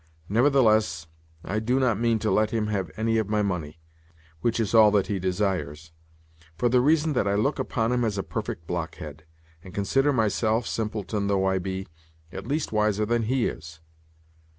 Nevertheless, 0.27 1.05
I 1.43 1.59
do 1.59 1.79
not 1.79 1.99
mean 1.99 2.17
to 2.25 2.31
let 2.31 2.49
him 2.49 2.65
have 2.65 2.89
any 2.97 3.19
of 3.19 3.29
my 3.29 3.43
money 3.43 3.79
(which 4.39 4.59
is 4.59 4.73
all 4.73 4.89
that 4.89 5.05
he 5.05 5.19
desires), 5.19 5.91
for 6.57 6.69
the 6.69 6.81
reason 6.81 7.13
that 7.13 7.27
I 7.27 7.35
look 7.35 7.59
upon 7.59 7.91
him 7.91 8.03
as 8.03 8.17
a 8.17 8.23
perfect 8.23 8.65
blockhead, 8.65 9.25
and 9.63 9.75
consider 9.75 10.11
myself, 10.11 10.65
simpleton 10.65 11.27
though 11.27 11.45
I 11.45 11.59
be, 11.59 11.85
at 12.31 12.47
least 12.47 12.71
wiser 12.71 13.05
than 13.05 13.21
he 13.25 13.45
is. 13.45 13.79